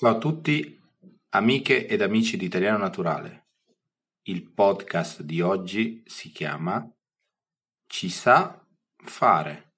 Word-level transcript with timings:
Ciao 0.00 0.10
a 0.10 0.18
tutti, 0.18 0.80
amiche 1.30 1.88
ed 1.88 2.02
amici 2.02 2.36
di 2.36 2.44
Italiano 2.44 2.78
Naturale. 2.78 3.48
Il 4.28 4.52
podcast 4.52 5.22
di 5.22 5.40
oggi 5.40 6.04
si 6.06 6.30
chiama 6.30 6.88
Ci 7.84 8.08
sa 8.08 8.64
fare. 8.96 9.74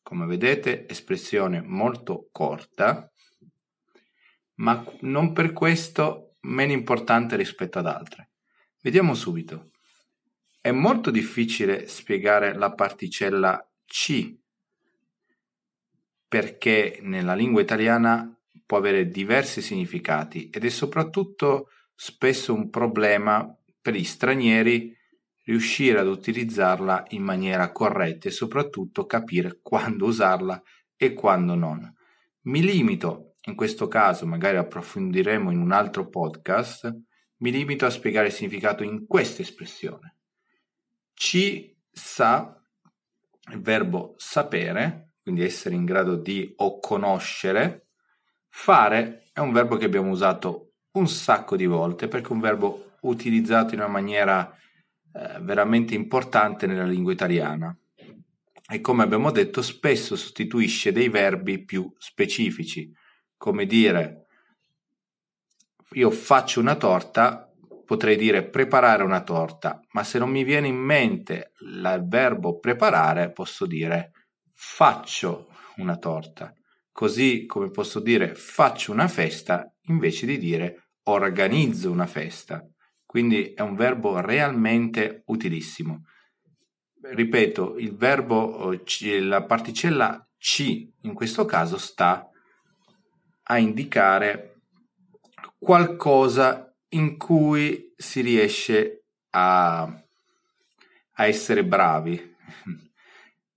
Come 0.00 0.24
vedete, 0.24 0.88
espressione 0.88 1.60
molto 1.60 2.30
corta, 2.32 3.12
ma 4.54 4.82
non 5.00 5.34
per 5.34 5.52
questo 5.52 6.36
meno 6.40 6.72
importante 6.72 7.36
rispetto 7.36 7.78
ad 7.78 7.86
altre. 7.86 8.30
Vediamo 8.80 9.12
subito. 9.12 9.72
È 10.62 10.70
molto 10.70 11.10
difficile 11.10 11.88
spiegare 11.88 12.54
la 12.54 12.72
particella 12.72 13.70
ci 13.84 14.42
perché 16.26 17.00
nella 17.02 17.34
lingua 17.34 17.60
italiana 17.60 18.34
può 18.72 18.80
avere 18.80 19.08
diversi 19.08 19.60
significati 19.60 20.48
ed 20.48 20.64
è 20.64 20.70
soprattutto 20.70 21.68
spesso 21.94 22.54
un 22.54 22.70
problema 22.70 23.54
per 23.82 23.92
gli 23.92 24.02
stranieri 24.02 24.96
riuscire 25.44 25.98
ad 25.98 26.06
utilizzarla 26.06 27.04
in 27.10 27.22
maniera 27.22 27.70
corretta 27.70 28.28
e 28.28 28.30
soprattutto 28.30 29.04
capire 29.04 29.58
quando 29.60 30.06
usarla 30.06 30.62
e 30.96 31.12
quando 31.12 31.54
non. 31.54 31.94
Mi 32.44 32.62
limito, 32.62 33.34
in 33.42 33.56
questo 33.56 33.88
caso 33.88 34.24
magari 34.24 34.56
approfondiremo 34.56 35.50
in 35.50 35.58
un 35.58 35.72
altro 35.72 36.08
podcast, 36.08 36.90
mi 37.40 37.50
limito 37.50 37.84
a 37.84 37.90
spiegare 37.90 38.28
il 38.28 38.32
significato 38.32 38.82
in 38.82 39.06
questa 39.06 39.42
espressione. 39.42 40.16
Ci 41.12 41.76
sa, 41.90 42.58
il 43.50 43.60
verbo 43.60 44.14
sapere, 44.16 45.16
quindi 45.20 45.44
essere 45.44 45.74
in 45.74 45.84
grado 45.84 46.16
di 46.16 46.54
o 46.56 46.80
conoscere, 46.80 47.88
Fare 48.54 49.30
è 49.32 49.40
un 49.40 49.50
verbo 49.50 49.76
che 49.76 49.86
abbiamo 49.86 50.10
usato 50.10 50.74
un 50.92 51.08
sacco 51.08 51.56
di 51.56 51.64
volte 51.64 52.06
perché 52.06 52.28
è 52.28 52.32
un 52.32 52.40
verbo 52.40 52.92
utilizzato 53.00 53.72
in 53.72 53.80
una 53.80 53.88
maniera 53.88 54.54
eh, 55.14 55.38
veramente 55.40 55.94
importante 55.94 56.66
nella 56.66 56.84
lingua 56.84 57.12
italiana 57.12 57.74
e 58.70 58.80
come 58.82 59.02
abbiamo 59.02 59.30
detto 59.30 59.62
spesso 59.62 60.16
sostituisce 60.16 60.92
dei 60.92 61.08
verbi 61.08 61.64
più 61.64 61.92
specifici, 61.96 62.92
come 63.38 63.64
dire 63.64 64.26
io 65.92 66.10
faccio 66.10 66.60
una 66.60 66.76
torta, 66.76 67.50
potrei 67.86 68.16
dire 68.16 68.44
preparare 68.44 69.02
una 69.02 69.22
torta, 69.22 69.80
ma 69.92 70.04
se 70.04 70.18
non 70.18 70.28
mi 70.28 70.44
viene 70.44 70.68
in 70.68 70.76
mente 70.76 71.52
il 71.60 72.04
verbo 72.06 72.58
preparare, 72.60 73.32
posso 73.32 73.64
dire 73.64 74.12
faccio 74.52 75.48
una 75.76 75.96
torta. 75.96 76.54
Così 76.92 77.46
come 77.46 77.70
posso 77.70 78.00
dire 78.00 78.34
faccio 78.34 78.92
una 78.92 79.08
festa 79.08 79.74
invece 79.86 80.26
di 80.26 80.38
dire 80.38 80.90
organizzo 81.04 81.90
una 81.90 82.06
festa. 82.06 82.64
Quindi 83.04 83.52
è 83.54 83.62
un 83.62 83.74
verbo 83.74 84.20
realmente 84.20 85.22
utilissimo. 85.26 86.04
Ripeto, 87.00 87.78
il 87.78 87.96
verbo, 87.96 88.78
la 89.20 89.42
particella 89.44 90.26
ci 90.36 90.92
in 91.02 91.14
questo 91.14 91.44
caso 91.44 91.78
sta 91.78 92.28
a 93.44 93.58
indicare 93.58 94.60
qualcosa 95.58 96.74
in 96.90 97.16
cui 97.16 97.92
si 97.96 98.20
riesce 98.20 99.04
a, 99.30 99.82
a 99.82 101.26
essere 101.26 101.64
bravi. 101.64 102.30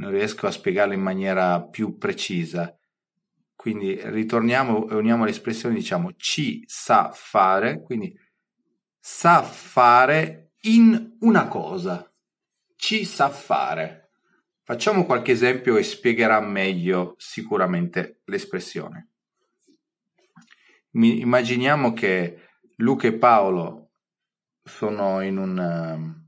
Non 0.00 0.12
riesco 0.12 0.46
a 0.46 0.50
spiegarlo 0.50 0.94
in 0.94 1.02
maniera 1.02 1.62
più 1.62 1.98
precisa 1.98 2.74
quindi 3.60 4.00
ritorniamo 4.02 4.88
e 4.88 4.94
uniamo 4.94 5.26
l'espressione, 5.26 5.74
diciamo 5.74 6.14
ci 6.16 6.64
sa 6.66 7.10
fare, 7.12 7.82
quindi 7.82 8.18
sa 8.98 9.42
fare 9.42 10.52
in 10.62 11.18
una 11.20 11.46
cosa, 11.46 12.10
ci 12.76 13.04
sa 13.04 13.28
fare. 13.28 14.12
Facciamo 14.62 15.04
qualche 15.04 15.32
esempio 15.32 15.76
e 15.76 15.82
spiegherà 15.82 16.40
meglio 16.40 17.16
sicuramente 17.18 18.22
l'espressione. 18.24 19.10
immaginiamo 20.92 21.92
che 21.92 22.48
Luca 22.76 23.08
e 23.08 23.12
Paolo 23.12 23.90
sono 24.62 25.20
in 25.20 25.36
un, 25.36 26.24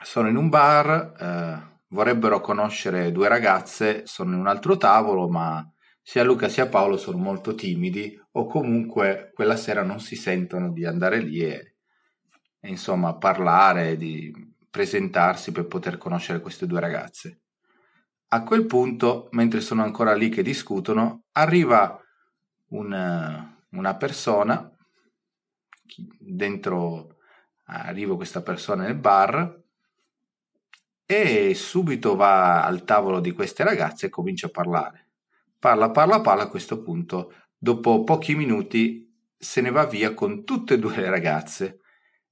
sono 0.00 0.28
in 0.28 0.36
un 0.36 0.48
bar, 0.48 1.12
eh, 1.20 1.80
vorrebbero 1.88 2.40
conoscere 2.40 3.12
due 3.12 3.28
ragazze, 3.28 4.06
sono 4.06 4.32
in 4.32 4.38
un 4.38 4.46
altro 4.46 4.78
tavolo, 4.78 5.28
ma 5.28 5.70
sia 6.08 6.22
Luca 6.22 6.48
sia 6.48 6.68
Paolo 6.68 6.96
sono 6.96 7.18
molto 7.18 7.54
timidi 7.54 8.18
o 8.30 8.46
comunque 8.46 9.30
quella 9.34 9.56
sera 9.56 9.82
non 9.82 10.00
si 10.00 10.16
sentono 10.16 10.72
di 10.72 10.86
andare 10.86 11.18
lì 11.18 11.40
e, 11.40 11.74
e 12.60 12.68
insomma 12.70 13.14
parlare, 13.16 13.98
di 13.98 14.32
presentarsi 14.70 15.52
per 15.52 15.66
poter 15.66 15.98
conoscere 15.98 16.40
queste 16.40 16.64
due 16.64 16.80
ragazze. 16.80 17.40
A 18.28 18.42
quel 18.42 18.64
punto, 18.64 19.28
mentre 19.32 19.60
sono 19.60 19.82
ancora 19.82 20.14
lì 20.14 20.30
che 20.30 20.40
discutono, 20.40 21.24
arriva 21.32 22.02
una, 22.68 23.62
una 23.72 23.96
persona, 23.96 24.74
dentro 26.18 27.18
arriva 27.64 28.16
questa 28.16 28.40
persona 28.40 28.84
nel 28.84 28.96
bar 28.96 29.62
e 31.04 31.54
subito 31.54 32.16
va 32.16 32.64
al 32.64 32.84
tavolo 32.84 33.20
di 33.20 33.32
queste 33.32 33.62
ragazze 33.62 34.06
e 34.06 34.08
comincia 34.08 34.46
a 34.46 34.50
parlare 34.50 35.07
Parla, 35.60 35.90
parla, 35.90 36.20
parla 36.20 36.44
a 36.44 36.48
questo 36.48 36.82
punto. 36.82 37.34
Dopo 37.56 38.04
pochi 38.04 38.36
minuti 38.36 39.12
se 39.36 39.60
ne 39.60 39.70
va 39.70 39.86
via 39.86 40.14
con 40.14 40.44
tutte 40.44 40.74
e 40.74 40.78
due 40.78 40.96
le 40.96 41.10
ragazze 41.10 41.80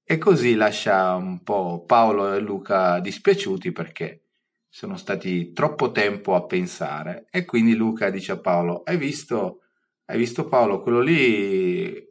e 0.04 0.18
così 0.18 0.54
lascia 0.54 1.16
un 1.16 1.42
po' 1.42 1.82
Paolo 1.84 2.32
e 2.32 2.38
Luca 2.38 3.00
dispiaciuti 3.00 3.72
perché 3.72 4.22
sono 4.68 4.96
stati 4.96 5.52
troppo 5.52 5.90
tempo 5.90 6.36
a 6.36 6.46
pensare 6.46 7.26
e 7.30 7.44
quindi 7.44 7.74
Luca 7.74 8.10
dice 8.10 8.32
a 8.32 8.38
Paolo 8.38 8.82
hai 8.84 8.96
visto, 8.96 9.62
hai 10.04 10.18
visto 10.18 10.46
Paolo 10.46 10.80
quello 10.80 11.00
lì 11.00 12.04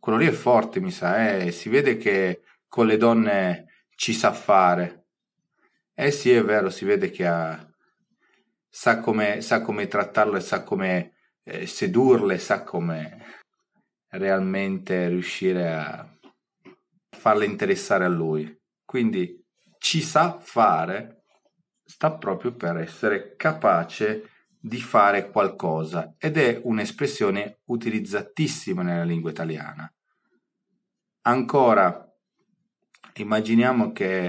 quello 0.00 0.18
lì 0.18 0.26
è 0.26 0.32
forte 0.32 0.80
mi 0.80 0.90
sa 0.90 1.36
eh? 1.36 1.52
si 1.52 1.68
vede 1.68 1.96
che 1.96 2.40
con 2.66 2.86
le 2.86 2.96
donne 2.96 3.84
ci 3.94 4.12
sa 4.12 4.32
fare 4.32 5.06
eh 5.94 6.10
sì 6.10 6.32
è 6.32 6.42
vero 6.42 6.70
si 6.70 6.84
vede 6.84 7.10
che 7.10 7.26
ha 7.26 7.64
sa 8.76 9.00
come, 9.00 9.40
sa 9.40 9.62
come 9.62 9.88
trattarle, 9.88 10.38
sa 10.38 10.62
come 10.62 11.14
eh, 11.44 11.66
sedurle, 11.66 12.36
sa 12.36 12.62
come 12.62 13.24
realmente 14.08 15.08
riuscire 15.08 15.72
a 15.72 16.06
farle 17.08 17.46
interessare 17.46 18.04
a 18.04 18.08
lui. 18.08 18.54
Quindi 18.84 19.42
ci 19.78 20.02
sa 20.02 20.38
fare 20.38 21.22
sta 21.82 22.18
proprio 22.18 22.54
per 22.54 22.76
essere 22.76 23.34
capace 23.36 24.28
di 24.60 24.78
fare 24.78 25.30
qualcosa 25.30 26.14
ed 26.18 26.36
è 26.36 26.60
un'espressione 26.62 27.60
utilizzatissima 27.64 28.82
nella 28.82 29.04
lingua 29.04 29.30
italiana. 29.30 29.90
Ancora, 31.22 32.14
immaginiamo 33.14 33.92
che 33.92 34.26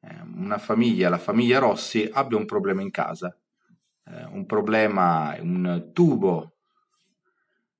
eh, 0.00 0.20
una 0.34 0.58
famiglia, 0.58 1.08
la 1.08 1.18
famiglia 1.18 1.60
Rossi, 1.60 2.10
abbia 2.12 2.36
un 2.36 2.46
problema 2.46 2.82
in 2.82 2.90
casa 2.90 3.32
eh, 4.06 4.24
un 4.24 4.46
problema, 4.46 5.36
un 5.40 5.90
tubo, 5.92 6.56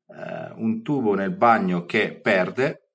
eh, 0.08 0.52
un 0.56 0.82
tubo 0.82 1.14
nel 1.14 1.34
bagno 1.34 1.84
che 1.84 2.18
perde, 2.20 2.90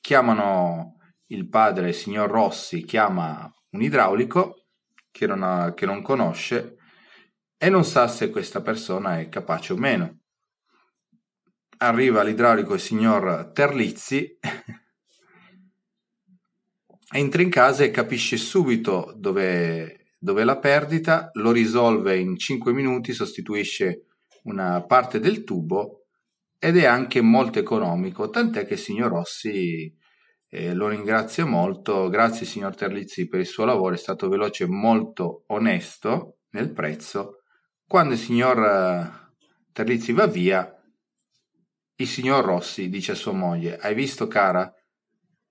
chiamano 0.00 0.96
il 1.26 1.48
padre, 1.48 1.88
il 1.88 1.94
signor 1.94 2.30
Rossi, 2.30 2.84
chiama 2.84 3.50
un 3.70 3.82
idraulico 3.82 4.66
che 5.10 5.26
non, 5.26 5.42
ha, 5.42 5.72
che 5.74 5.86
non 5.86 6.02
conosce 6.02 6.76
e 7.56 7.68
non 7.68 7.84
sa 7.84 8.08
se 8.08 8.30
questa 8.30 8.60
persona 8.60 9.18
è 9.18 9.28
capace 9.28 9.72
o 9.72 9.76
meno. 9.76 10.20
Arriva 11.78 12.22
l'idraulico 12.22 12.74
il 12.74 12.80
signor 12.80 13.50
Terlizzi 13.52 14.38
entra 17.14 17.42
in 17.42 17.50
casa 17.50 17.84
e 17.84 17.90
capisce 17.90 18.36
subito 18.36 19.14
dove 19.16 20.01
dove 20.22 20.44
la 20.44 20.56
perdita 20.56 21.30
lo 21.32 21.50
risolve 21.50 22.16
in 22.16 22.38
5 22.38 22.72
minuti, 22.72 23.12
sostituisce 23.12 24.04
una 24.44 24.80
parte 24.84 25.18
del 25.18 25.42
tubo 25.42 26.04
ed 26.60 26.76
è 26.76 26.84
anche 26.84 27.20
molto 27.20 27.58
economico, 27.58 28.30
tant'è 28.30 28.64
che 28.64 28.74
il 28.74 28.78
signor 28.78 29.10
Rossi 29.10 29.92
eh, 30.48 30.74
lo 30.74 30.86
ringrazio 30.86 31.44
molto, 31.44 32.08
grazie 32.08 32.46
signor 32.46 32.76
Terlizzi 32.76 33.26
per 33.26 33.40
il 33.40 33.46
suo 33.46 33.64
lavoro, 33.64 33.94
è 33.94 33.98
stato 33.98 34.28
veloce 34.28 34.62
e 34.62 34.68
molto 34.68 35.42
onesto 35.48 36.36
nel 36.50 36.70
prezzo. 36.70 37.42
Quando 37.84 38.14
il 38.14 38.20
signor 38.20 38.58
eh, 38.58 39.10
Terlizzi 39.72 40.12
va 40.12 40.28
via, 40.28 40.72
il 41.96 42.06
signor 42.06 42.44
Rossi 42.44 42.88
dice 42.88 43.10
a 43.10 43.16
sua 43.16 43.32
moglie, 43.32 43.76
hai 43.76 43.94
visto 43.94 44.28
cara? 44.28 44.72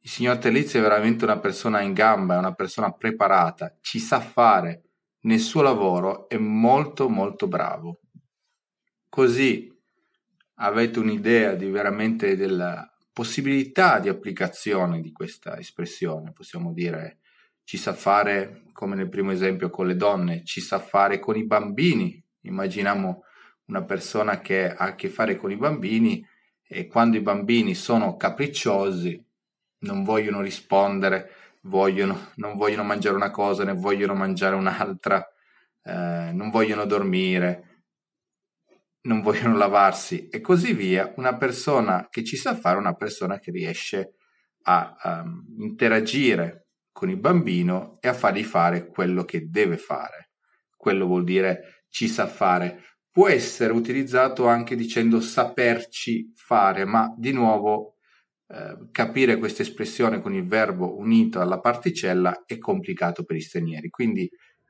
Il 0.03 0.09
signor 0.09 0.39
Terlizzi 0.39 0.79
è 0.79 0.81
veramente 0.81 1.25
una 1.25 1.39
persona 1.39 1.81
in 1.81 1.93
gamba, 1.93 2.33
è 2.35 2.39
una 2.39 2.55
persona 2.55 2.91
preparata, 2.91 3.77
ci 3.81 3.99
sa 3.99 4.19
fare 4.19 4.83
nel 5.21 5.39
suo 5.39 5.61
lavoro, 5.61 6.27
è 6.27 6.37
molto 6.37 7.07
molto 7.07 7.47
bravo. 7.47 7.99
Così 9.07 9.71
avete 10.55 10.97
un'idea 10.97 11.53
di 11.53 11.69
veramente 11.69 12.35
della 12.35 12.91
possibilità 13.13 13.99
di 13.99 14.09
applicazione 14.09 15.01
di 15.01 15.11
questa 15.11 15.59
espressione, 15.59 16.31
possiamo 16.31 16.73
dire 16.73 17.19
ci 17.63 17.77
sa 17.77 17.93
fare, 17.93 18.63
come 18.73 18.95
nel 18.95 19.07
primo 19.07 19.31
esempio 19.31 19.69
con 19.69 19.85
le 19.85 19.95
donne, 19.95 20.43
ci 20.43 20.61
sa 20.61 20.79
fare 20.79 21.19
con 21.19 21.37
i 21.37 21.45
bambini. 21.45 22.21
Immaginiamo 22.41 23.23
una 23.65 23.83
persona 23.83 24.41
che 24.41 24.67
ha 24.67 24.85
a 24.85 24.95
che 24.95 25.09
fare 25.09 25.35
con 25.35 25.51
i 25.51 25.57
bambini 25.57 26.25
e 26.63 26.87
quando 26.87 27.17
i 27.17 27.21
bambini 27.21 27.75
sono 27.75 28.17
capricciosi, 28.17 29.23
non 29.81 30.03
vogliono 30.03 30.41
rispondere, 30.41 31.31
vogliono, 31.61 32.31
non 32.35 32.55
vogliono 32.55 32.83
mangiare 32.83 33.15
una 33.15 33.31
cosa, 33.31 33.63
ne 33.63 33.73
vogliono 33.73 34.13
mangiare 34.13 34.55
un'altra, 34.55 35.25
eh, 35.83 36.31
non 36.33 36.49
vogliono 36.49 36.85
dormire, 36.85 37.83
non 39.03 39.21
vogliono 39.21 39.57
lavarsi 39.57 40.27
e 40.27 40.41
così 40.41 40.73
via, 40.73 41.13
una 41.17 41.35
persona 41.37 42.07
che 42.09 42.23
ci 42.23 42.37
sa 42.37 42.55
fare, 42.55 42.77
una 42.77 42.93
persona 42.93 43.39
che 43.39 43.51
riesce 43.51 44.13
a 44.63 44.95
um, 45.03 45.43
interagire 45.57 46.67
con 46.91 47.09
il 47.09 47.17
bambino 47.17 47.97
e 47.99 48.07
a 48.07 48.13
fargli 48.13 48.43
fare 48.43 48.87
quello 48.87 49.23
che 49.23 49.49
deve 49.49 49.77
fare. 49.77 50.33
Quello 50.77 51.07
vuol 51.07 51.23
dire 51.23 51.85
ci 51.89 52.07
sa 52.07 52.27
fare. 52.27 52.83
Può 53.09 53.27
essere 53.27 53.73
utilizzato 53.73 54.47
anche 54.47 54.75
dicendo 54.75 55.19
saperci 55.19 56.31
fare, 56.35 56.85
ma 56.85 57.13
di 57.17 57.31
nuovo 57.31 57.95
eh, 58.51 58.89
capire 58.91 59.37
questa 59.37 59.61
espressione 59.61 60.19
con 60.19 60.33
il 60.33 60.45
verbo 60.45 60.97
unito 60.97 61.39
alla 61.39 61.59
particella 61.59 62.43
è 62.45 62.57
complicato 62.57 63.23
per 63.23 63.37
gli 63.37 63.41
stranieri. 63.41 63.89
Quindi 63.89 64.29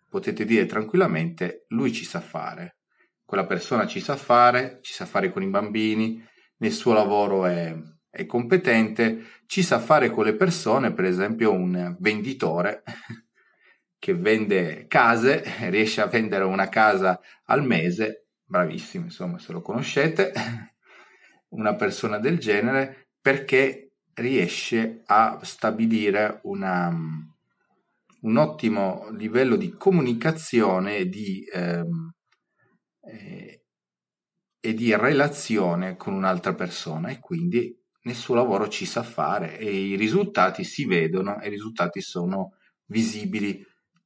potete 0.09 0.45
dire 0.45 0.65
tranquillamente 0.65 1.65
lui 1.69 1.91
ci 1.91 2.05
sa 2.05 2.19
fare. 2.19 2.77
Quella 3.25 3.45
persona 3.45 3.87
ci 3.87 3.99
sa 3.99 4.15
fare, 4.15 4.79
ci 4.81 4.93
sa 4.93 5.05
fare 5.05 5.31
con 5.31 5.41
i 5.41 5.47
bambini, 5.47 6.23
nel 6.57 6.71
suo 6.71 6.93
lavoro 6.93 7.45
è 7.45 7.75
è 8.11 8.25
competente, 8.25 9.41
ci 9.45 9.63
sa 9.63 9.79
fare 9.79 10.09
con 10.09 10.25
le 10.25 10.35
persone, 10.35 10.93
per 10.93 11.05
esempio 11.05 11.53
un 11.53 11.95
venditore 11.99 12.83
che 13.97 14.13
vende 14.13 14.85
case, 14.87 15.43
riesce 15.71 16.01
a 16.01 16.07
vendere 16.07 16.43
una 16.43 16.67
casa 16.67 17.19
al 17.45 17.65
mese, 17.65 18.27
bravissimo, 18.43 19.05
insomma, 19.05 19.39
se 19.39 19.53
lo 19.53 19.61
conoscete, 19.61 20.33
una 21.51 21.73
persona 21.75 22.19
del 22.19 22.37
genere, 22.37 23.10
perché 23.21 23.91
riesce 24.15 25.03
a 25.05 25.39
stabilire 25.43 26.39
una, 26.43 26.89
un 28.21 28.37
ottimo 28.37 29.09
livello 29.11 29.55
di 29.55 29.71
comunicazione 29.71 31.05
di, 31.05 31.43
ehm, 31.51 32.13
eh, 33.01 33.63
e 34.59 34.73
di 34.73 34.95
relazione 34.95 35.95
con 35.97 36.13
un'altra 36.13 36.53
persona 36.53 37.09
e 37.09 37.19
quindi 37.19 37.75
nel 38.03 38.15
suo 38.15 38.35
lavoro 38.35 38.67
ci 38.67 38.85
sa 38.85 39.03
fare 39.03 39.57
e 39.57 39.71
i 39.71 39.95
risultati 39.95 40.63
si 40.63 40.85
vedono 40.85 41.39
e 41.39 41.47
i 41.47 41.51
risultati 41.51 42.01
sono 42.01 42.55
visibili, 42.85 43.63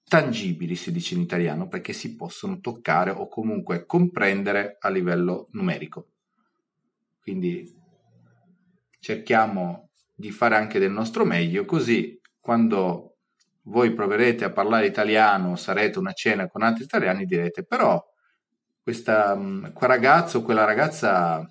tangibili 0.07 0.75
si 0.75 0.91
dice 0.91 1.15
in 1.15 1.21
italiano 1.21 1.67
perché 1.67 1.93
si 1.93 2.15
possono 2.15 2.59
toccare 2.59 3.11
o 3.11 3.27
comunque 3.27 3.85
comprendere 3.85 4.77
a 4.79 4.89
livello 4.89 5.47
numerico. 5.51 6.09
Quindi 7.21 7.83
cerchiamo 9.05 9.91
di 10.15 10.31
fare 10.31 10.55
anche 10.55 10.79
del 10.79 10.89
nostro 10.89 11.25
meglio 11.25 11.63
così 11.63 12.19
quando 12.39 13.17
voi 13.65 13.93
proverete 13.93 14.45
a 14.45 14.51
parlare 14.51 14.87
italiano, 14.87 15.55
sarete 15.55 15.99
una 15.99 16.13
cena 16.13 16.47
con 16.47 16.63
altri 16.63 16.85
italiani, 16.85 17.25
direte 17.25 17.63
però 17.63 18.03
questa, 18.81 19.35
quel 19.35 19.89
ragazzo 19.89 20.39
o 20.39 20.41
quella 20.41 20.65
ragazza 20.65 21.47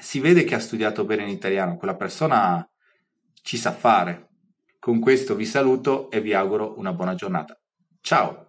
si 0.00 0.18
vede 0.18 0.44
che 0.44 0.54
ha 0.54 0.58
studiato 0.58 1.04
bene 1.04 1.24
in 1.24 1.28
italiano, 1.28 1.76
quella 1.76 1.96
persona 1.96 2.66
ci 3.42 3.58
sa 3.58 3.72
fare. 3.72 4.28
Con 4.78 4.98
questo 4.98 5.34
vi 5.34 5.44
saluto 5.44 6.10
e 6.10 6.22
vi 6.22 6.32
auguro 6.32 6.78
una 6.78 6.92
buona 6.92 7.14
giornata. 7.14 7.58
Ciao! 8.00 8.45